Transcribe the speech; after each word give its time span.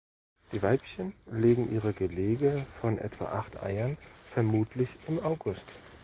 Die 0.51 0.63
Weibchen 0.63 1.13
legen 1.27 1.71
ihre 1.71 1.93
Gelege 1.93 2.65
von 2.81 2.97
etwa 2.97 3.25
acht 3.33 3.61
Eiern 3.61 3.97
vermutlich 4.25 4.89
im 5.07 5.19
August. 5.19 5.65